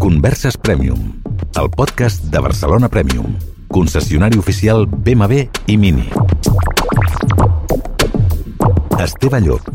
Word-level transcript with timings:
Converses 0.00 0.56
Premium, 0.56 1.20
el 1.60 1.68
podcast 1.68 2.22
de 2.32 2.40
Barcelona 2.40 2.88
Premium, 2.88 3.34
concessionari 3.68 4.38
oficial 4.38 4.86
BMW 4.86 5.42
i 5.66 5.76
Mini. 5.76 6.06
Esteve 8.98 9.42
Llop, 9.44 9.68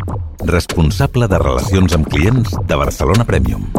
responsable 0.49 1.29
de 1.29 1.37
relacions 1.37 1.93
amb 1.93 2.09
clients 2.09 2.57
de 2.57 2.79
Barcelona 2.81 3.27
Premium. 3.29 3.69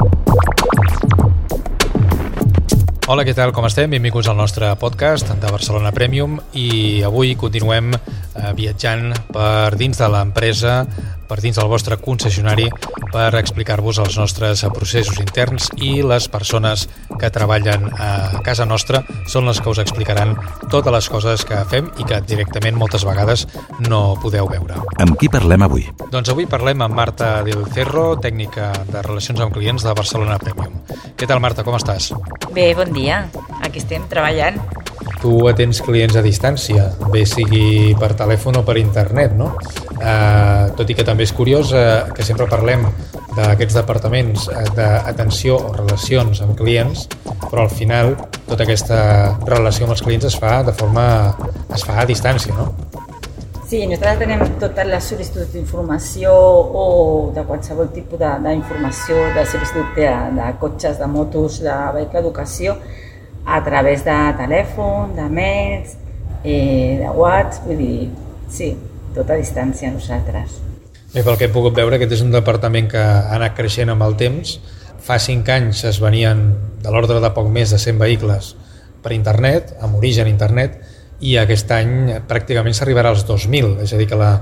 Hola, 3.10 3.26
què 3.26 3.34
tal? 3.34 3.50
Com 3.50 3.66
estem? 3.66 3.90
Benvinguts 3.90 4.30
al 4.30 4.38
nostre 4.38 4.70
podcast 4.78 5.34
de 5.34 5.50
Barcelona 5.50 5.90
Premium 5.90 6.38
i 6.54 7.02
avui 7.06 7.34
continuem 7.34 7.90
eh, 7.94 8.52
viatjant 8.54 9.10
per 9.34 9.74
dins 9.74 9.98
de 9.98 10.14
l'empresa, 10.14 10.84
per 11.26 11.42
dins 11.42 11.58
del 11.58 11.74
vostre 11.74 11.98
concessionari 11.98 12.70
per 13.12 13.30
explicar-vos 13.38 14.00
els 14.02 14.16
nostres 14.18 14.64
processos 14.74 15.20
interns 15.22 15.68
i 15.76 16.00
les 16.06 16.28
persones 16.32 16.86
que 17.20 17.30
treballen 17.32 17.88
a 17.92 18.42
casa 18.46 18.66
nostra 18.68 19.02
són 19.30 19.46
les 19.48 19.60
que 19.60 19.70
us 19.72 19.80
explicaran 19.82 20.34
totes 20.72 20.92
les 20.92 21.10
coses 21.12 21.44
que 21.48 21.62
fem 21.70 21.90
i 22.00 22.06
que 22.08 22.20
directament 22.26 22.78
moltes 22.78 23.06
vegades 23.08 23.46
no 23.88 24.16
podeu 24.22 24.48
veure. 24.50 24.80
Amb 25.02 25.16
qui 25.20 25.30
parlem 25.32 25.66
avui? 25.66 25.86
Doncs 26.12 26.32
avui 26.34 26.48
parlem 26.50 26.84
amb 26.86 26.96
Marta 26.96 27.30
Del 27.46 27.64
Cerro, 27.74 28.08
tècnica 28.22 28.72
de 28.90 29.04
relacions 29.06 29.40
amb 29.44 29.54
clients 29.54 29.86
de 29.86 29.94
Barcelona 29.96 30.40
Premium. 30.42 30.80
Què 31.16 31.28
tal, 31.28 31.40
Marta? 31.40 31.64
Com 31.66 31.78
estàs? 31.78 32.12
Bé, 32.56 32.72
bon 32.76 32.92
dia. 32.96 33.26
Aquí 33.62 33.80
estem 33.82 34.04
treballant. 34.10 34.60
Tu 35.26 35.32
atens 35.50 35.80
clients 35.82 36.14
a 36.14 36.20
distància, 36.22 36.84
bé 37.10 37.24
sigui 37.26 37.96
per 37.98 38.12
telèfon 38.14 38.60
o 38.60 38.62
per 38.62 38.76
internet, 38.78 39.32
no? 39.34 39.48
Eh, 39.98 40.68
tot 40.78 40.86
i 40.86 40.94
que 40.94 41.02
també 41.02 41.24
és 41.26 41.32
curiós 41.34 41.72
eh, 41.74 42.04
que 42.14 42.22
sempre 42.22 42.46
parlem 42.46 42.84
d'aquests 43.34 43.74
departaments 43.74 44.44
eh, 44.52 44.62
d'atenció 44.76 45.56
o 45.58 45.72
relacions 45.74 46.44
amb 46.44 46.54
clients, 46.54 47.08
però 47.48 47.64
al 47.64 47.72
final 47.74 48.12
tota 48.46 48.62
aquesta 48.62 49.00
relació 49.48 49.88
amb 49.88 49.96
els 49.96 50.04
clients 50.06 50.28
es 50.30 50.38
fa 50.38 50.60
de 50.62 50.76
forma... 50.78 51.08
es 51.74 51.82
fa 51.82 51.98
a 52.04 52.06
distància, 52.06 52.54
no? 52.54 52.70
Sí, 53.66 53.80
nosaltres 53.90 54.20
tenim 54.20 54.44
totes 54.62 54.86
les 54.86 55.08
sol·licituds 55.10 55.50
d'informació 55.56 56.30
o 56.30 56.84
de 57.34 57.42
qualsevol 57.48 57.90
tipus 57.90 58.22
d'informació, 58.22 59.18
de, 59.32 59.40
de 59.40 59.44
sol·licitud 59.50 59.98
de, 59.98 60.12
de 60.38 60.52
cotxes, 60.62 61.00
de 61.02 61.10
motos, 61.10 61.58
de 61.66 61.74
vehicle 61.98 62.22
d'educació, 62.22 62.76
a 63.46 63.62
través 63.64 64.04
de 64.04 64.16
telèfon, 64.36 65.14
de 65.14 65.28
mails, 65.30 65.96
eh, 66.42 66.98
de 67.00 67.10
WhatsApp, 67.14 67.66
vull 67.66 67.78
dir, 67.78 68.08
sí, 68.50 68.72
tot 69.14 69.30
a 69.30 69.38
distància 69.38 69.90
nosaltres. 69.94 70.58
Bé, 71.14 71.22
pel 71.22 71.38
que 71.38 71.46
he 71.46 71.52
pogut 71.52 71.76
veure, 71.76 71.96
aquest 71.96 72.18
és 72.18 72.24
un 72.24 72.34
departament 72.34 72.90
que 72.90 73.00
ha 73.00 73.36
anat 73.38 73.54
creixent 73.56 73.92
amb 73.92 74.02
el 74.04 74.18
temps. 74.20 74.58
Fa 75.06 75.20
cinc 75.22 75.48
anys 75.54 75.84
es 75.86 76.00
venien 76.02 76.42
de 76.82 76.92
l'ordre 76.92 77.22
de 77.22 77.30
poc 77.32 77.48
més 77.48 77.70
de 77.70 77.78
100 77.78 78.02
vehicles 78.02 78.54
per 79.02 79.14
internet, 79.14 79.76
amb 79.80 79.96
origen 79.96 80.26
internet, 80.26 80.80
i 81.22 81.36
aquest 81.40 81.70
any 81.72 82.10
pràcticament 82.28 82.74
s'arribarà 82.76 83.14
als 83.14 83.24
2.000, 83.24 83.78
és 83.86 83.94
a 83.94 84.00
dir, 84.00 84.08
que 84.10 84.18
la, 84.18 84.32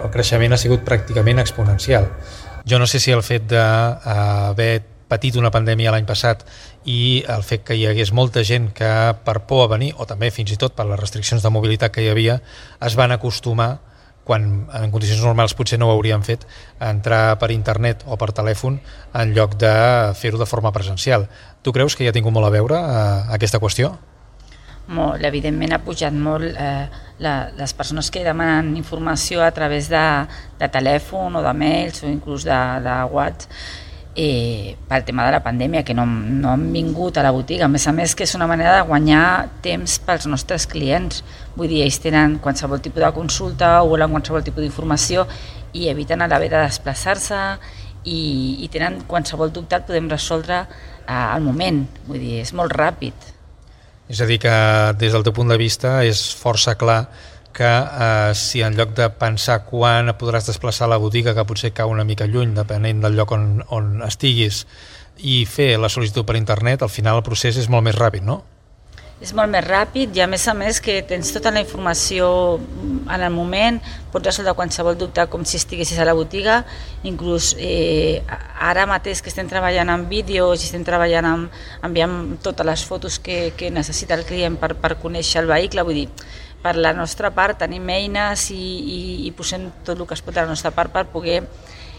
el 0.00 0.10
creixement 0.10 0.56
ha 0.56 0.58
sigut 0.58 0.82
pràcticament 0.88 1.44
exponencial. 1.44 2.08
Jo 2.66 2.80
no 2.80 2.88
sé 2.88 2.98
si 2.98 3.12
el 3.12 3.22
fet 3.22 3.44
d'haver 3.52 4.72
patit 5.08 5.36
una 5.36 5.52
pandèmia 5.54 5.92
l'any 5.94 6.06
passat 6.08 6.44
i 6.84 7.24
el 7.30 7.42
fet 7.46 7.64
que 7.66 7.76
hi 7.76 7.86
hagués 7.88 8.12
molta 8.12 8.44
gent 8.44 8.70
que 8.76 8.90
per 9.24 9.40
por 9.48 9.64
a 9.64 9.72
venir, 9.74 9.92
o 9.98 10.06
també 10.08 10.30
fins 10.34 10.52
i 10.52 10.60
tot 10.60 10.76
per 10.76 10.86
les 10.88 11.00
restriccions 11.00 11.42
de 11.42 11.52
mobilitat 11.52 11.92
que 11.94 12.04
hi 12.04 12.12
havia, 12.12 12.40
es 12.80 12.96
van 12.96 13.12
acostumar 13.12 13.76
quan 14.24 14.66
en 14.72 14.90
condicions 14.90 15.20
normals 15.20 15.52
potser 15.54 15.78
no 15.78 15.90
ho 15.90 15.94
haurien 15.94 16.24
fet, 16.24 16.46
a 16.80 16.88
entrar 16.90 17.36
per 17.38 17.50
internet 17.52 18.02
o 18.08 18.16
per 18.16 18.32
telèfon 18.32 18.80
en 19.12 19.34
lloc 19.36 19.58
de 19.60 19.74
fer-ho 20.16 20.40
de 20.40 20.48
forma 20.48 20.72
presencial. 20.72 21.28
Tu 21.62 21.72
creus 21.76 21.94
que 21.94 22.04
hi 22.04 22.08
ha 22.08 22.16
tingut 22.16 22.32
molt 22.32 22.48
a 22.48 22.52
veure 22.54 22.80
eh, 22.80 23.36
aquesta 23.36 23.60
qüestió? 23.60 23.92
Molt, 24.84 25.22
evidentment 25.24 25.72
ha 25.72 25.80
pujat 25.80 26.12
molt 26.12 26.56
eh, 26.60 26.88
la, 27.24 27.34
les 27.56 27.72
persones 27.76 28.10
que 28.12 28.24
demanen 28.24 28.74
informació 28.76 29.44
a 29.44 29.52
través 29.56 29.88
de, 29.92 30.04
de 30.60 30.68
telèfon 30.68 31.36
o 31.36 31.44
de 31.44 31.54
mails 31.56 32.02
o 32.04 32.10
inclús 32.10 32.44
de, 32.48 32.60
de 32.84 32.98
WhatsApp 33.12 33.83
eh, 34.16 34.76
pel 34.88 35.04
tema 35.04 35.26
de 35.26 35.32
la 35.32 35.42
pandèmia, 35.42 35.82
que 35.84 35.94
no, 35.94 36.06
no 36.06 36.52
han 36.52 36.66
vingut 36.72 37.18
a 37.18 37.24
la 37.26 37.32
botiga. 37.34 37.66
A 37.66 37.72
més 37.72 37.86
a 37.88 37.92
més, 37.92 38.14
que 38.14 38.24
és 38.26 38.34
una 38.38 38.48
manera 38.50 38.76
de 38.78 38.86
guanyar 38.88 39.24
temps 39.64 39.98
pels 40.06 40.28
nostres 40.30 40.68
clients. 40.70 41.22
Vull 41.56 41.70
dir, 41.70 41.82
ells 41.84 42.00
tenen 42.02 42.38
qualsevol 42.44 42.82
tipus 42.84 43.02
de 43.04 43.12
consulta 43.16 43.76
o 43.82 43.90
volen 43.92 44.14
qualsevol 44.14 44.46
tipus 44.46 44.64
d'informació 44.64 45.26
i 45.74 45.88
eviten 45.90 46.22
l'haver 46.22 46.50
de 46.52 46.62
desplaçar-se 46.62 47.40
i, 48.04 48.20
i 48.64 48.70
tenen 48.70 49.02
qualsevol 49.08 49.52
dubte 49.52 49.76
el 49.76 49.86
podem 49.88 50.10
resoldre 50.12 50.64
eh, 50.64 51.12
al 51.12 51.42
moment. 51.42 51.84
Vull 52.08 52.20
dir, 52.22 52.40
és 52.44 52.54
molt 52.54 52.74
ràpid. 52.74 53.32
És 54.08 54.20
a 54.20 54.26
dir, 54.28 54.38
que 54.38 54.54
des 55.00 55.14
del 55.14 55.24
teu 55.24 55.32
punt 55.32 55.48
de 55.48 55.56
vista 55.58 56.02
és 56.04 56.26
força 56.36 56.76
clar 56.76 57.06
que 57.54 57.70
eh, 57.70 58.32
si 58.34 58.62
en 58.66 58.76
lloc 58.76 58.96
de 58.98 59.08
pensar 59.14 59.62
quan 59.68 60.10
podràs 60.18 60.50
desplaçar 60.50 60.90
la 60.90 61.00
botiga, 61.00 61.36
que 61.36 61.46
potser 61.48 61.72
cau 61.72 61.92
una 61.94 62.04
mica 62.04 62.26
lluny, 62.26 62.52
depenent 62.56 63.04
del 63.04 63.16
lloc 63.16 63.32
on, 63.36 63.62
on 63.72 64.02
estiguis, 64.04 64.64
i 65.22 65.44
fer 65.46 65.76
la 65.78 65.92
sol·licitud 65.92 66.26
per 66.26 66.36
internet, 66.40 66.82
al 66.82 66.92
final 66.92 67.22
el 67.22 67.26
procés 67.26 67.56
és 67.60 67.70
molt 67.70 67.86
més 67.86 67.96
ràpid, 67.96 68.26
no? 68.26 68.42
És 69.22 69.30
molt 69.32 69.48
més 69.48 69.62
ràpid 69.64 70.16
i 70.18 70.20
a 70.20 70.26
més 70.28 70.42
a 70.50 70.52
més 70.58 70.80
que 70.82 70.98
tens 71.06 71.30
tota 71.32 71.52
la 71.54 71.62
informació 71.62 72.26
en 72.58 73.22
el 73.22 73.30
moment, 73.32 73.78
pots 74.12 74.26
resoldre 74.26 74.56
qualsevol 74.58 74.98
dubte 74.98 75.24
com 75.30 75.46
si 75.46 75.56
estiguessis 75.56 76.00
a 76.02 76.04
la 76.04 76.16
botiga, 76.18 76.58
inclús 77.06 77.52
eh, 77.56 78.20
ara 78.58 78.88
mateix 78.90 79.22
que 79.22 79.30
estem 79.30 79.48
treballant 79.48 79.92
amb 79.94 80.10
vídeos 80.10 80.60
i 80.60 80.68
estem 80.68 80.84
treballant 80.84 81.30
amb, 81.30 81.60
enviant 81.86 82.18
totes 82.44 82.68
les 82.68 82.84
fotos 82.84 83.20
que, 83.22 83.54
que 83.56 83.70
necessita 83.70 84.18
el 84.18 84.26
client 84.28 84.58
per, 84.60 84.74
per 84.82 84.96
conèixer 85.00 85.44
el 85.44 85.52
vehicle, 85.52 85.86
vull 85.86 86.02
dir, 86.02 86.08
per 86.64 86.78
la 86.80 86.94
nostra 86.96 87.28
part 87.36 87.60
tenim 87.60 87.88
eines 87.92 88.48
i, 88.54 88.56
i, 88.56 89.00
i 89.28 89.32
posem 89.36 89.68
tot 89.84 89.98
el 89.98 90.08
que 90.08 90.16
es 90.16 90.24
pot 90.24 90.36
a 90.38 90.46
la 90.46 90.54
nostra 90.54 90.72
part 90.72 90.94
per 90.94 91.04
poder 91.12 91.42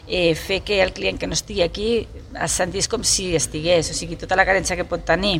eh, 0.07 0.33
fer 0.33 0.63
que 0.65 0.81
el 0.81 0.93
client 0.93 1.19
que 1.21 1.29
no 1.29 1.37
estigui 1.37 1.61
aquí 1.61 1.89
es 2.33 2.57
sentís 2.57 2.89
com 2.89 3.05
si 3.05 3.35
estigués, 3.37 3.91
o 3.91 3.97
sigui, 3.97 4.17
tota 4.17 4.37
la 4.37 4.45
carència 4.47 4.77
que 4.77 4.87
pot 4.89 5.05
tenir 5.05 5.37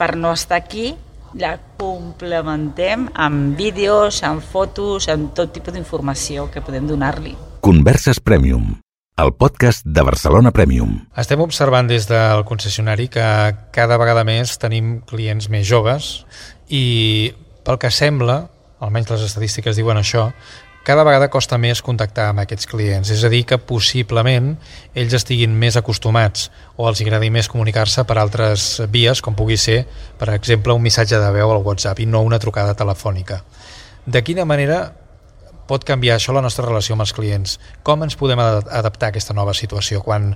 per 0.00 0.14
no 0.16 0.32
estar 0.32 0.56
aquí 0.56 0.94
la 1.36 1.54
complementem 1.78 3.06
amb 3.14 3.56
vídeos, 3.58 4.22
amb 4.26 4.42
fotos, 4.42 5.08
amb 5.12 5.34
tot 5.36 5.52
tipus 5.54 5.76
d'informació 5.76 6.48
que 6.50 6.62
podem 6.64 6.88
donar-li. 6.88 7.36
Converses 7.60 8.18
Premium, 8.24 8.72
el 9.20 9.34
podcast 9.36 9.84
de 9.84 10.02
Barcelona 10.02 10.50
Premium. 10.50 10.96
Estem 11.20 11.44
observant 11.44 11.86
des 11.92 12.08
del 12.10 12.42
concessionari 12.48 13.10
que 13.12 13.28
cada 13.76 14.00
vegada 14.00 14.24
més 14.24 14.56
tenim 14.58 14.98
clients 15.06 15.50
més 15.52 15.68
joves 15.68 16.24
i 16.66 17.36
pel 17.70 17.78
que 17.78 17.90
sembla, 17.94 18.48
almenys 18.82 19.12
les 19.12 19.28
estadístiques 19.28 19.76
diuen 19.78 20.00
això, 20.00 20.32
cada 20.82 21.04
vegada 21.06 21.28
costa 21.30 21.58
més 21.60 21.82
contactar 21.86 22.30
amb 22.32 22.42
aquests 22.42 22.66
clients. 22.66 23.12
És 23.14 23.22
a 23.22 23.28
dir, 23.30 23.44
que 23.46 23.60
possiblement 23.62 24.56
ells 24.98 25.14
estiguin 25.14 25.52
més 25.54 25.76
acostumats 25.78 26.48
o 26.74 26.88
els 26.88 27.02
agradi 27.04 27.28
més 27.30 27.50
comunicar-se 27.52 28.02
per 28.08 28.16
altres 28.18 28.80
vies, 28.90 29.22
com 29.22 29.36
pugui 29.38 29.60
ser, 29.60 29.84
per 30.18 30.32
exemple, 30.34 30.74
un 30.74 30.82
missatge 30.82 31.20
de 31.20 31.30
veu 31.36 31.52
al 31.52 31.62
WhatsApp 31.62 32.00
i 32.02 32.08
no 32.10 32.24
una 32.26 32.40
trucada 32.42 32.74
telefònica. 32.74 33.44
De 34.06 34.24
quina 34.26 34.48
manera 34.48 34.80
pot 35.70 35.84
canviar 35.86 36.16
això 36.18 36.34
la 36.34 36.42
nostra 36.42 36.66
relació 36.66 36.96
amb 36.96 37.04
els 37.04 37.12
clients? 37.14 37.58
Com 37.86 38.02
ens 38.02 38.16
podem 38.18 38.40
adaptar 38.42 39.10
a 39.10 39.14
aquesta 39.14 39.36
nova 39.36 39.54
situació? 39.54 40.02
Quan 40.02 40.32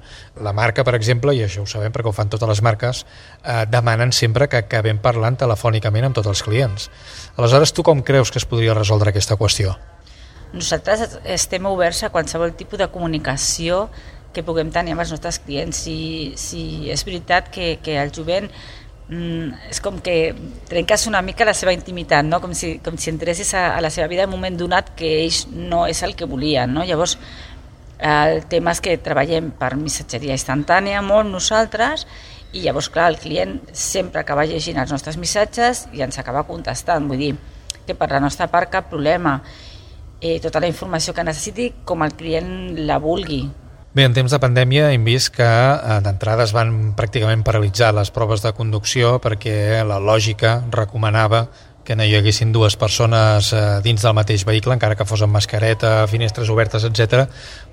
la 0.47 0.55
marca, 0.55 0.85
per 0.87 0.95
exemple, 0.99 1.35
i 1.35 1.43
això 1.45 1.65
ho 1.65 1.71
sabem 1.71 1.95
perquè 1.95 2.11
ho 2.11 2.15
fan 2.15 2.31
totes 2.31 2.51
les 2.53 2.63
marques, 2.63 3.03
eh, 3.43 3.65
demanen 3.71 4.15
sempre 4.15 4.49
que 4.49 4.63
acabem 4.63 5.03
parlant 5.03 5.41
telefònicament 5.43 6.07
amb 6.09 6.21
tots 6.21 6.31
els 6.31 6.45
clients. 6.47 6.91
Aleshores, 7.37 7.75
tu 7.75 7.83
com 7.83 8.03
creus 8.07 8.31
que 8.31 8.39
es 8.39 8.47
podria 8.47 8.79
resoldre 8.79 9.11
aquesta 9.11 9.39
qüestió? 9.41 9.75
Nosaltres 10.55 11.19
estem 11.25 11.67
oberts 11.67 12.05
a 12.07 12.13
qualsevol 12.15 12.55
tipus 12.55 12.79
de 12.79 12.87
comunicació 12.87 13.89
que 14.35 14.43
puguem 14.47 14.71
tenir 14.75 14.95
amb 14.95 15.03
els 15.03 15.13
nostres 15.15 15.41
clients. 15.43 15.85
Si, 15.87 16.35
si 16.39 16.91
és 16.91 17.03
veritat 17.07 17.51
que, 17.55 17.79
que 17.83 17.99
el 18.03 18.15
jovent 18.15 18.51
mm, 19.09 19.71
és 19.71 19.81
com 19.85 19.99
que 20.05 20.35
trenques 20.69 21.07
una 21.11 21.23
mica 21.23 21.47
la 21.47 21.55
seva 21.55 21.73
intimitat, 21.75 22.25
no? 22.27 22.41
com, 22.41 22.55
si, 22.55 22.79
com 22.85 22.99
si 23.01 23.11
entressis 23.13 23.55
a, 23.55 23.75
a 23.77 23.81
la 23.85 23.91
seva 23.91 24.09
vida 24.11 24.25
en 24.25 24.33
un 24.33 24.39
moment 24.39 24.57
donat 24.59 24.95
que 24.99 25.11
ells 25.23 25.47
no 25.53 25.85
és 25.91 26.03
el 26.03 26.15
que 26.17 26.29
volien. 26.29 26.73
No? 26.73 26.85
Llavors, 26.85 27.19
el 27.99 28.45
tema 28.51 28.75
és 28.75 28.83
que 28.85 28.97
treballem 29.01 29.53
per 29.59 29.75
missatgeria 29.81 30.37
instantània 30.37 31.03
molt 31.03 31.31
nosaltres 31.31 32.07
i 32.55 32.63
llavors, 32.63 32.89
clar, 32.93 33.09
el 33.11 33.19
client 33.19 33.59
sempre 33.73 34.21
acaba 34.23 34.45
llegint 34.47 34.79
els 34.79 34.93
nostres 34.95 35.19
missatges 35.19 35.89
i 35.93 36.05
ens 36.07 36.19
acaba 36.21 36.45
contestant. 36.47 37.09
Vull 37.11 37.23
dir 37.23 37.33
que 37.87 37.97
per 37.99 38.11
la 38.13 38.21
nostra 38.23 38.47
part 38.51 38.71
cap 38.71 38.91
problema. 38.91 39.41
Eh, 40.21 40.39
tota 40.41 40.61
la 40.63 40.71
informació 40.71 41.13
que 41.13 41.25
necessiti 41.27 41.73
com 41.85 42.05
el 42.07 42.15
client 42.17 42.79
la 42.87 43.01
vulgui 43.03 43.43
Bé, 43.95 44.03
en 44.03 44.11
temps 44.11 44.33
de 44.33 44.39
pandèmia 44.43 44.89
hem 44.91 45.05
vist 45.07 45.31
que 45.37 45.47
eh, 45.47 45.99
d'entrada 46.03 46.43
es 46.43 46.51
van 46.51 46.73
pràcticament 46.99 47.45
paralitzar 47.47 47.93
les 47.95 48.09
proves 48.11 48.43
de 48.43 48.51
conducció 48.51 49.21
perquè 49.23 49.85
la 49.87 50.01
lògica 50.03 50.57
recomanava 50.75 51.45
que 51.87 51.95
no 51.95 52.03
hi 52.03 52.17
haguessin 52.19 52.51
dues 52.51 52.75
persones 52.75 53.53
eh, 53.55 53.61
dins 53.87 54.03
del 54.03 54.17
mateix 54.19 54.43
vehicle, 54.49 54.75
encara 54.75 54.97
que 54.99 55.07
fos 55.07 55.23
amb 55.23 55.39
mascareta, 55.39 56.09
finestres 56.11 56.51
obertes, 56.51 56.83
etc. 56.89 57.29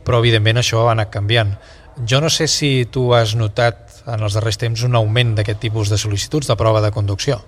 però 0.06 0.20
evidentment 0.22 0.62
això 0.62 0.84
ha 0.86 0.92
anat 0.94 1.10
canviant. 1.10 1.56
Jo 2.06 2.22
no 2.22 2.30
sé 2.30 2.46
si 2.46 2.86
tu 2.86 3.08
has 3.18 3.34
notat 3.34 4.04
en 4.06 4.22
els 4.22 4.38
darrers 4.38 4.62
temps 4.62 4.86
un 4.86 5.02
augment 5.02 5.34
d'aquest 5.40 5.66
tipus 5.66 5.90
de 5.90 5.98
sol·licituds 5.98 6.54
de 6.54 6.60
prova 6.60 6.86
de 6.86 6.94
conducció. 6.94 7.42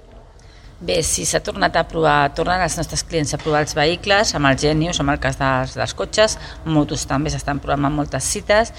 Bé, 0.83 0.97
sí, 0.99 1.23
s'ha 1.23 1.39
tornat 1.39 1.77
a 1.79 1.85
provar, 1.87 2.33
tornen 2.35 2.59
els 2.59 2.73
nostres 2.75 3.05
clients 3.07 3.29
a 3.31 3.37
provar 3.39 3.61
els 3.63 3.71
vehicles, 3.77 4.33
amb 4.35 4.49
els 4.49 4.65
genius, 4.65 4.97
amb 4.99 5.13
el 5.13 5.19
cas 5.23 5.37
dels, 5.39 5.77
dels 5.79 5.93
cotxes, 5.95 6.35
motos 6.67 7.05
també 7.07 7.31
s'estan 7.31 7.61
provant 7.63 7.87
amb 7.87 8.01
moltes 8.01 8.27
cites, 8.27 8.73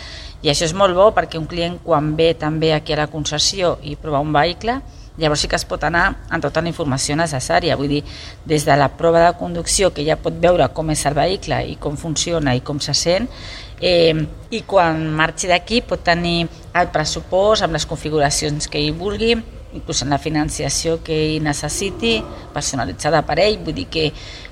i 0.45 0.51
això 0.53 0.69
és 0.69 0.75
molt 0.77 0.93
bo 0.99 1.07
perquè 1.17 1.41
un 1.41 1.49
client 1.49 1.79
quan 1.87 2.11
ve 2.19 2.35
també 2.37 2.75
aquí 2.77 2.93
a 2.93 3.01
la 3.01 3.09
concessió 3.09 3.79
i 3.89 3.97
prova 3.97 4.21
un 4.21 4.37
vehicle, 4.37 4.77
llavors 5.17 5.47
sí 5.47 5.49
que 5.49 5.57
es 5.57 5.65
pot 5.65 5.89
anar 5.89 6.05
amb 6.29 6.45
tota 6.45 6.61
la 6.61 6.69
informació 6.69 7.17
necessària, 7.17 7.81
vull 7.81 7.97
dir, 7.97 8.03
des 8.45 8.69
de 8.69 8.77
la 8.77 8.91
prova 8.93 9.25
de 9.25 9.33
conducció 9.41 9.95
que 9.97 10.05
ja 10.05 10.21
pot 10.21 10.37
veure 10.45 10.69
com 10.77 10.93
és 10.93 11.09
el 11.09 11.17
vehicle 11.17 11.65
i 11.73 11.81
com 11.81 11.97
funciona 11.97 12.53
i 12.53 12.61
com 12.61 12.85
se 12.85 12.93
sent, 12.93 13.33
eh, 13.81 14.13
i 14.53 14.65
quan 14.69 15.07
marxi 15.09 15.49
d'aquí 15.49 15.81
pot 15.81 16.05
tenir 16.05 16.51
el 16.77 16.93
pressupost 16.93 17.65
amb 17.65 17.81
les 17.81 17.89
configuracions 17.89 18.69
que 18.69 18.85
hi 18.85 18.93
vulgui, 18.93 19.39
inclús 19.75 20.03
en 20.03 20.11
la 20.15 20.19
financiació 20.23 21.01
que 21.05 21.17
hi 21.35 21.39
necessiti, 21.43 22.17
personalitzada 22.55 23.25
per 23.27 23.39
ell, 23.43 23.59
vull 23.65 23.77
dir 23.77 23.89
que 23.91 24.09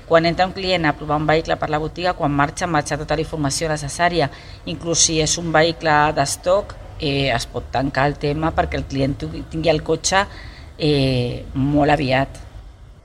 quan 0.07 0.27
entra 0.27 0.45
un 0.45 0.53
client 0.53 0.85
a 0.85 0.93
provar 0.97 1.17
un 1.21 1.27
vehicle 1.27 1.55
per 1.57 1.69
la 1.71 1.79
botiga, 1.79 2.13
quan 2.13 2.31
marxa, 2.31 2.67
marxa 2.67 2.99
tota 2.99 3.15
la 3.15 3.23
informació 3.23 3.71
necessària, 3.71 4.29
inclús 4.69 5.07
si 5.07 5.19
és 5.23 5.37
un 5.41 5.51
vehicle 5.55 5.95
d'estoc, 6.13 6.75
eh, 6.99 7.31
es 7.33 7.47
pot 7.49 7.71
tancar 7.71 8.07
el 8.11 8.17
tema 8.19 8.51
perquè 8.55 8.79
el 8.79 8.87
client 8.89 9.15
tingui 9.17 9.71
el 9.71 9.83
cotxe 9.83 10.25
eh, 10.77 11.45
molt 11.53 11.95
aviat. 11.95 12.41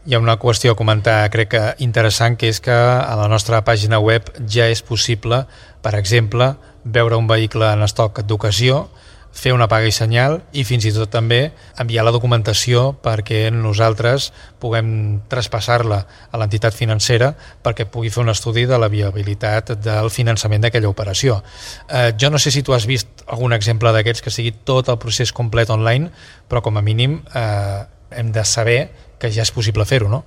Hi 0.09 0.15
ha 0.17 0.21
una 0.23 0.39
qüestió 0.41 0.73
a 0.73 0.77
comentar, 0.79 1.21
crec 1.31 1.51
que 1.53 1.63
interessant, 1.85 2.39
que 2.41 2.49
és 2.49 2.63
que 2.65 2.73
a 2.73 3.15
la 3.19 3.27
nostra 3.29 3.61
pàgina 3.65 3.99
web 4.01 4.31
ja 4.49 4.69
és 4.73 4.81
possible, 4.83 5.43
per 5.85 5.95
exemple, 5.99 6.55
veure 6.85 7.19
un 7.19 7.27
vehicle 7.29 7.69
en 7.69 7.85
estoc 7.85 8.23
d'ocasió, 8.25 8.87
fer 9.33 9.53
una 9.55 9.69
paga 9.71 9.87
i 9.87 9.95
senyal 9.95 10.41
i 10.53 10.65
fins 10.67 10.87
i 10.89 10.93
tot 10.95 11.11
també 11.13 11.53
enviar 11.79 12.05
la 12.07 12.13
documentació 12.15 12.93
perquè 13.05 13.49
nosaltres 13.55 14.31
puguem 14.61 15.21
traspassar-la 15.31 16.01
a 16.31 16.41
l'entitat 16.41 16.75
financera 16.75 17.35
perquè 17.65 17.87
pugui 17.87 18.11
fer 18.11 18.25
un 18.25 18.33
estudi 18.35 18.67
de 18.67 18.79
la 18.81 18.91
viabilitat 18.93 19.77
del 19.85 20.11
finançament 20.11 20.65
d'aquella 20.65 20.91
operació. 20.91 21.43
Eh, 21.89 22.13
jo 22.19 22.31
no 22.31 22.39
sé 22.39 22.51
si 22.51 22.63
tu 22.63 22.75
has 22.75 22.89
vist 22.89 23.23
algun 23.27 23.53
exemple 23.53 23.93
d'aquests 23.93 24.25
que 24.25 24.35
sigui 24.35 24.55
tot 24.65 24.89
el 24.89 24.99
procés 24.99 25.33
complet 25.33 25.71
online, 25.71 26.11
però 26.49 26.63
com 26.65 26.77
a 26.77 26.83
mínim 26.83 27.21
eh, 27.35 27.85
hem 28.11 28.33
de 28.33 28.45
saber 28.45 28.81
que 29.19 29.31
ja 29.35 29.45
és 29.45 29.55
possible 29.55 29.87
fer-ho, 29.87 30.09
no? 30.09 30.25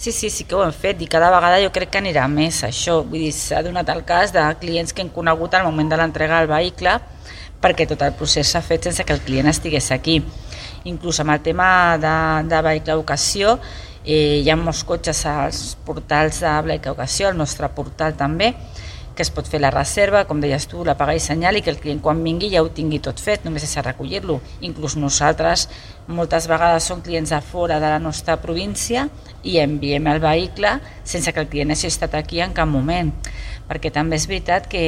Sí, 0.00 0.12
sí, 0.12 0.30
sí 0.30 0.44
que 0.48 0.54
ho 0.56 0.62
hem 0.64 0.70
fet 0.72 1.02
i 1.04 1.06
cada 1.12 1.26
vegada 1.28 1.58
jo 1.60 1.68
crec 1.76 1.90
que 1.92 2.00
anirà 2.00 2.22
més 2.32 2.62
això. 2.64 3.02
Vull 3.04 3.20
dir, 3.26 3.34
s'ha 3.36 3.58
donat 3.60 3.90
el 3.92 3.98
cas 4.08 4.30
de 4.32 4.40
clients 4.62 4.94
que 4.96 5.04
hem 5.04 5.10
conegut 5.12 5.52
al 5.52 5.66
moment 5.66 5.90
de 5.92 5.98
l'entrega 6.00 6.38
del 6.40 6.48
vehicle 6.48 6.94
perquè 7.60 7.84
tot 7.90 8.00
el 8.06 8.14
procés 8.16 8.48
s'ha 8.48 8.62
fet 8.64 8.88
sense 8.88 9.04
que 9.04 9.12
el 9.12 9.20
client 9.26 9.50
estigués 9.52 9.90
aquí. 9.92 10.14
Inclús 10.88 11.20
amb 11.20 11.34
el 11.34 11.42
tema 11.44 11.68
de, 12.00 12.14
de 12.48 12.62
vehicle 12.64 12.96
d'ocasió, 12.96 13.58
eh, 14.06 14.40
hi 14.40 14.48
ha 14.48 14.56
molts 14.56 14.80
cotxes 14.88 15.20
als 15.28 15.60
portals 15.84 16.40
de 16.46 16.54
vehicle 16.70 16.94
d'ocasió, 16.94 17.28
al 17.28 17.36
nostre 17.36 17.68
portal 17.68 18.16
també, 18.16 18.54
que 19.20 19.26
es 19.26 19.32
pot 19.36 19.44
fer 19.44 19.58
la 19.60 19.68
reserva, 19.68 20.22
com 20.24 20.38
deies 20.40 20.64
tu, 20.64 20.80
la 20.80 20.94
paga 20.96 21.12
i 21.12 21.20
senyal, 21.20 21.58
i 21.58 21.60
que 21.60 21.68
el 21.68 21.76
client 21.76 21.98
quan 22.00 22.22
vingui 22.24 22.48
ja 22.54 22.62
ho 22.64 22.70
tingui 22.72 23.02
tot 23.04 23.18
fet, 23.20 23.42
només 23.44 23.66
és 23.66 23.74
a 23.76 23.82
recollir-lo. 23.84 24.38
Inclús 24.64 24.94
nosaltres 24.96 25.66
moltes 26.08 26.46
vegades 26.48 26.86
som 26.88 27.02
clients 27.04 27.34
a 27.36 27.42
fora 27.44 27.76
de 27.82 27.90
la 27.92 27.98
nostra 28.00 28.38
província 28.40 29.10
i 29.44 29.58
enviem 29.60 30.08
el 30.08 30.22
vehicle 30.24 30.70
sense 31.04 31.34
que 31.36 31.44
el 31.44 31.50
client 31.52 31.74
hagi 31.74 31.90
estat 31.90 32.16
aquí 32.16 32.40
en 32.40 32.54
cap 32.56 32.70
moment. 32.72 33.12
Perquè 33.68 33.92
també 33.92 34.16
és 34.16 34.24
veritat 34.30 34.70
que 34.72 34.86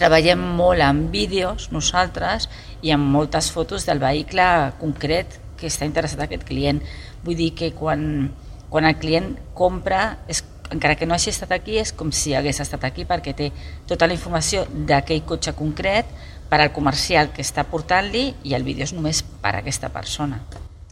treballem 0.00 0.40
molt 0.56 0.80
amb 0.80 1.12
vídeos 1.12 1.68
nosaltres 1.68 2.48
i 2.80 2.94
amb 2.96 3.12
moltes 3.12 3.50
fotos 3.52 3.84
del 3.84 4.00
vehicle 4.00 4.46
concret 4.80 5.36
que 5.60 5.68
està 5.68 5.84
interessat 5.84 6.24
aquest 6.24 6.48
client. 6.48 6.80
Vull 7.28 7.36
dir 7.36 7.52
que 7.60 7.74
quan, 7.76 8.32
quan 8.72 8.88
el 8.88 8.96
client 8.96 9.34
compra, 9.52 10.06
és, 10.32 10.40
encara 10.72 10.96
que 10.96 11.06
no 11.06 11.14
hagi 11.14 11.30
estat 11.30 11.52
aquí, 11.54 11.78
és 11.78 11.92
com 11.92 12.12
si 12.12 12.34
hagués 12.34 12.60
estat 12.64 12.84
aquí 12.88 13.04
perquè 13.08 13.34
té 13.36 13.50
tota 13.88 14.08
la 14.08 14.16
informació 14.16 14.64
d'aquell 14.72 15.24
cotxe 15.28 15.54
concret 15.58 16.08
per 16.50 16.60
al 16.60 16.72
comercial 16.72 17.30
que 17.32 17.44
està 17.44 17.64
portant-li 17.64 18.26
i 18.44 18.56
el 18.56 18.64
vídeo 18.64 18.84
és 18.84 18.92
només 18.92 19.22
per 19.22 19.54
a 19.54 19.62
aquesta 19.62 19.92
persona. 19.92 20.42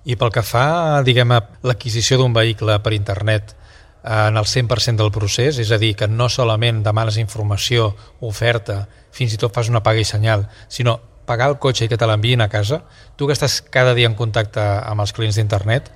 I 0.04 0.16
pel 0.16 0.32
que 0.32 0.42
fa, 0.46 1.02
diguem, 1.04 1.34
a 1.36 1.42
l'adquisició 1.66 2.16
d'un 2.16 2.32
vehicle 2.32 2.78
per 2.80 2.94
internet, 2.96 3.56
en 4.02 4.36
el 4.40 4.46
100% 4.48 4.96
del 4.96 5.12
procés, 5.12 5.58
és 5.60 5.70
a 5.70 5.78
dir, 5.78 5.92
que 5.96 6.08
no 6.08 6.30
solament 6.32 6.80
demanes 6.82 7.18
informació, 7.20 7.90
oferta, 8.24 8.86
fins 9.12 9.34
i 9.36 9.40
tot 9.40 9.52
fas 9.52 9.68
una 9.68 9.82
paga 9.84 10.00
i 10.00 10.08
senyal, 10.08 10.46
sinó 10.68 10.96
pagar 11.28 11.50
el 11.52 11.58
cotxe 11.62 11.84
i 11.84 11.90
que 11.90 11.98
te 12.00 12.08
l'enviïn 12.08 12.40
a 12.40 12.48
casa, 12.48 12.80
tu 13.16 13.28
que 13.28 13.36
estàs 13.36 13.60
cada 13.60 13.92
dia 13.94 14.08
en 14.08 14.16
contacte 14.16 14.62
amb 14.62 15.04
els 15.04 15.12
clients 15.12 15.36
d'internet, 15.36 15.92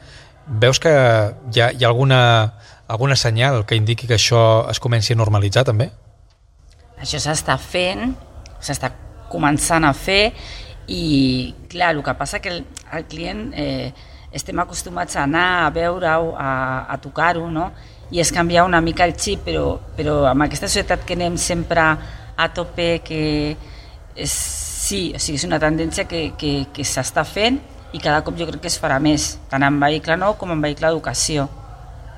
veus 0.47 0.79
que 0.79 0.93
hi 0.93 1.61
ha, 1.61 1.71
hi 1.73 1.85
ha 1.85 1.89
alguna, 1.89 2.21
alguna 2.89 3.17
senyal 3.17 3.65
que 3.67 3.77
indiqui 3.79 4.07
que 4.07 4.19
això 4.19 4.69
es 4.71 4.81
comenci 4.81 5.15
a 5.15 5.17
normalitzar 5.17 5.65
també? 5.65 5.91
Això 7.01 7.21
s'està 7.21 7.57
fent, 7.61 8.15
s'està 8.61 8.93
començant 9.33 9.85
a 9.85 9.93
fer 9.97 10.33
i 10.89 11.55
clar, 11.71 11.95
el 11.95 12.03
que 12.05 12.15
passa 12.15 12.41
que 12.41 12.53
el, 12.53 12.65
el 12.93 13.07
client 13.09 13.49
eh, 13.57 13.93
estem 14.35 14.59
acostumats 14.61 15.17
a 15.17 15.25
anar 15.25 15.65
a 15.65 15.71
veure-ho, 15.75 16.35
a, 16.37 16.51
a 16.91 16.99
tocar-ho, 17.01 17.49
no? 17.51 17.71
i 18.15 18.21
és 18.21 18.31
canviar 18.33 18.67
una 18.67 18.81
mica 18.85 19.07
el 19.09 19.15
xip, 19.17 19.47
però, 19.47 19.79
però 19.97 20.21
amb 20.31 20.45
aquesta 20.45 20.69
societat 20.69 21.07
que 21.07 21.17
anem 21.17 21.39
sempre 21.41 21.83
a 22.37 22.49
tope, 22.55 23.01
que 23.07 23.23
és, 24.15 24.35
sí, 24.35 25.09
o 25.15 25.19
sigui, 25.19 25.41
és 25.41 25.47
una 25.49 25.59
tendència 25.63 26.05
que, 26.07 26.29
que, 26.39 26.55
que 26.75 26.87
s'està 26.87 27.25
fent 27.27 27.59
i 27.95 28.03
cada 28.03 28.23
cop 28.27 28.37
jo 28.39 28.47
crec 28.51 28.65
que 28.65 28.71
es 28.71 28.79
farà 28.81 29.01
més, 29.03 29.35
tant 29.51 29.65
en 29.65 29.79
vehicle 29.81 30.19
nou 30.21 30.37
com 30.39 30.53
en 30.53 30.63
vehicle 30.63 30.91
d'educació. 30.91 31.49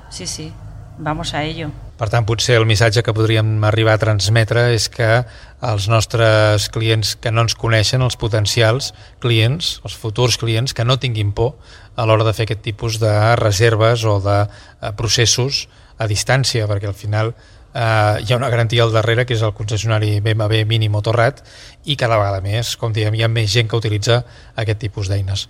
Sí, 0.09 0.27
sí, 0.27 0.51
vamos 0.97 1.33
a 1.33 1.43
ello. 1.43 1.71
Per 1.97 2.11
tant, 2.13 2.27
potser 2.29 2.59
el 2.59 2.67
missatge 2.69 3.01
que 3.01 3.13
podríem 3.15 3.63
arribar 3.65 3.95
a 3.97 4.01
transmetre 4.01 4.67
és 4.75 4.85
que 4.93 5.23
els 5.65 5.87
nostres 5.89 6.67
clients 6.69 7.15
que 7.17 7.31
no 7.33 7.41
ens 7.47 7.57
coneixen, 7.57 8.05
els 8.05 8.19
potencials 8.21 8.91
clients, 9.23 9.79
els 9.81 9.97
futurs 9.97 10.37
clients, 10.37 10.75
que 10.77 10.85
no 10.85 10.99
tinguin 11.01 11.33
por 11.33 11.55
a 11.97 12.05
l'hora 12.05 12.27
de 12.27 12.35
fer 12.37 12.45
aquest 12.45 12.61
tipus 12.61 12.99
de 13.01 13.13
reserves 13.41 14.05
o 14.05 14.19
de 14.21 14.43
eh, 14.45 14.91
processos 14.97 15.65
a 15.97 16.05
distància, 16.05 16.69
perquè 16.69 16.85
al 16.85 16.97
final 16.97 17.33
eh, 17.33 18.21
hi 18.21 18.33
ha 18.33 18.37
una 18.37 18.53
garantia 18.53 18.85
al 18.85 18.93
darrere 18.93 19.25
que 19.25 19.33
és 19.33 19.41
el 19.41 19.55
concessionari 19.57 20.19
BMW 20.21 20.63
Mini 20.69 20.89
Motorrad 20.93 21.41
i 21.89 21.97
cada 21.97 22.21
vegada 22.21 22.45
més, 22.45 22.75
com 22.77 22.93
diem, 22.93 23.17
hi 23.17 23.25
ha 23.25 23.31
més 23.31 23.49
gent 23.53 23.69
que 23.69 23.81
utilitza 23.81 24.21
aquest 24.55 24.85
tipus 24.85 25.09
d'eines. 25.09 25.47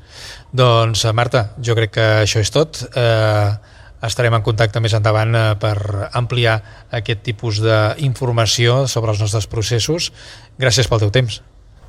Doncs, 0.55 1.03
eh, 1.03 1.11
Marta, 1.11 1.49
jo 1.59 1.75
crec 1.75 1.97
que 1.99 2.07
això 2.23 2.39
és 2.39 2.55
tot. 2.55 2.85
Eh, 2.95 3.75
estarem 4.03 4.35
en 4.37 4.45
contacte 4.45 4.81
més 4.83 4.93
endavant 4.97 5.35
eh, 5.35 5.43
per 5.59 5.75
ampliar 6.17 6.59
aquest 6.93 7.23
tipus 7.25 7.61
d'informació 7.63 8.85
sobre 8.87 9.13
els 9.13 9.21
nostres 9.23 9.47
processos. 9.49 10.11
Gràcies 10.59 10.89
pel 10.89 11.05
teu 11.05 11.13
temps. 11.13 11.41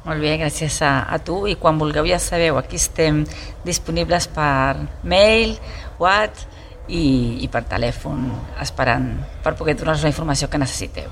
Molt 0.07 0.23
bé, 0.23 0.37
gràcies 0.41 0.79
a, 0.87 1.03
a 1.11 1.19
tu 1.21 1.43
i 1.51 1.57
quan 1.61 1.81
vulgueu 1.81 2.07
ja 2.09 2.21
sabeu, 2.23 2.57
aquí 2.57 2.79
estem 2.79 3.25
disponibles 3.67 4.29
per 4.33 4.79
mail, 5.05 5.59
WhatsApp 5.99 6.57
i, 6.89 7.45
i 7.45 7.49
per 7.53 7.67
telèfon 7.69 8.29
esperant 8.63 9.11
per 9.45 9.57
poder 9.59 9.77
donar-vos 9.77 10.07
la 10.07 10.13
informació 10.15 10.49
que 10.49 10.61
necessiteu. 10.63 11.11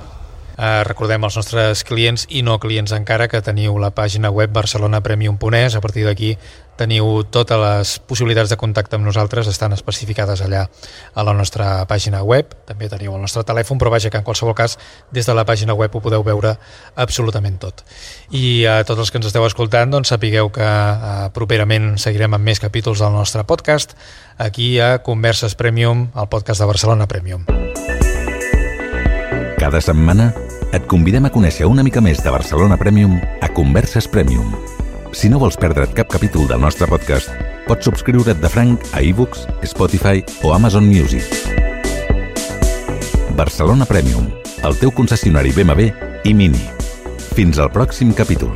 Eh, 0.57 0.85
recordem 0.85 1.25
als 1.25 1.37
nostres 1.37 1.85
clients 1.85 2.25
i 2.33 2.41
no 2.43 2.57
clients 2.59 2.95
encara 2.97 3.29
que 3.29 3.43
teniu 3.45 3.77
la 3.77 3.91
pàgina 3.93 4.31
web 4.33 4.55
barcelonapremium.es, 4.57 5.77
a 5.77 5.83
partir 5.85 6.07
d'aquí 6.07 6.37
teniu 6.77 7.25
totes 7.33 7.61
les 7.61 7.93
possibilitats 8.09 8.53
de 8.53 8.57
contacte 8.61 8.97
amb 8.97 9.05
nosaltres, 9.05 9.49
estan 9.49 9.73
especificades 9.77 10.41
allà 10.45 10.67
a 11.15 11.25
la 11.25 11.35
nostra 11.37 11.85
pàgina 11.89 12.23
web, 12.25 12.53
també 12.69 12.89
teniu 12.89 13.15
el 13.17 13.21
nostre 13.21 13.45
telèfon, 13.49 13.81
però 13.81 13.93
vaja 13.93 14.11
que 14.13 14.21
en 14.21 14.25
qualsevol 14.25 14.57
cas 14.57 14.79
des 15.13 15.29
de 15.29 15.35
la 15.37 15.45
pàgina 15.49 15.77
web 15.77 15.93
ho 15.93 16.01
podeu 16.05 16.25
veure 16.25 16.57
absolutament 16.97 17.59
tot. 17.61 17.85
I 18.31 18.65
a 18.65 18.81
tots 18.85 19.05
els 19.05 19.13
que 19.13 19.21
ens 19.21 19.29
esteu 19.29 19.45
escoltant, 19.45 19.93
doncs 19.93 20.13
sapigueu 20.13 20.53
que 20.53 20.65
eh, 20.65 21.29
properament 21.37 21.97
seguirem 22.01 22.37
amb 22.37 22.45
més 22.45 22.61
capítols 22.61 23.05
del 23.05 23.13
nostre 23.13 23.45
podcast 23.45 23.97
aquí 24.37 24.79
a 24.81 24.99
Converses 25.05 25.55
Premium, 25.55 26.11
el 26.17 26.29
podcast 26.33 26.61
de 26.61 26.73
Barcelona 26.73 27.09
Premium. 27.09 27.45
Cada 29.57 29.81
setmana 29.81 30.35
et 30.77 30.87
convidem 30.91 31.25
a 31.25 31.33
conèixer 31.33 31.67
una 31.69 31.85
mica 31.87 32.03
més 32.05 32.21
de 32.23 32.33
Barcelona 32.33 32.77
Premium 32.77 33.17
a 33.41 33.49
Converses 33.57 34.09
Premium. 34.09 34.53
Si 35.17 35.31
no 35.33 35.41
vols 35.41 35.57
perdre't 35.57 35.95
cap 35.97 36.11
capítol 36.13 36.45
del 36.51 36.61
nostre 36.61 36.89
podcast, 36.91 37.33
pots 37.67 37.89
subscriure't 37.89 38.43
de 38.43 38.51
franc 38.53 38.85
a 38.93 39.01
ebooks, 39.01 39.47
Spotify 39.65 40.21
o 40.45 40.53
Amazon 40.53 40.85
Music. 40.85 41.25
Barcelona 43.37 43.89
Premium, 43.89 44.29
el 44.65 44.77
teu 44.81 44.93
concessionari 44.93 45.55
BMW 45.57 45.93
i 46.25 46.35
Mini. 46.37 46.67
Fins 47.37 47.61
al 47.61 47.73
pròxim 47.73 48.13
capítol. 48.17 48.53